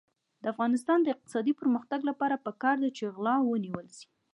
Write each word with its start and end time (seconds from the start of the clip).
د 0.41 0.43
افغانستان 0.53 0.97
د 1.01 1.07
اقتصادي 1.15 1.53
پرمختګ 1.59 1.99
لپاره 2.09 2.43
پکار 2.45 2.75
ده 2.83 2.89
چې 2.97 3.11
غلا 3.15 3.35
ونیول 3.41 3.87
شي. 3.97 4.07